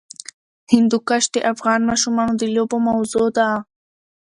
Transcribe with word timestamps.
هندوکش 0.73 1.23
د 1.35 1.37
افغان 1.51 1.79
ماشومانو 1.89 2.33
د 2.37 2.43
لوبو 2.55 2.77
موضوع 2.89 3.27
ده. 3.37 3.49